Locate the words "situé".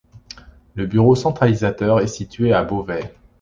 2.07-2.53